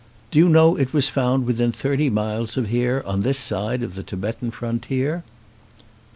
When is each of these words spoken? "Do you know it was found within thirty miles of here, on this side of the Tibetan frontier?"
"Do 0.31 0.39
you 0.39 0.49
know 0.49 0.77
it 0.77 0.93
was 0.93 1.09
found 1.09 1.45
within 1.45 1.71
thirty 1.71 2.09
miles 2.09 2.57
of 2.57 2.69
here, 2.69 3.03
on 3.05 3.19
this 3.21 3.37
side 3.37 3.83
of 3.83 3.93
the 3.93 4.01
Tibetan 4.01 4.49
frontier?" 4.49 5.23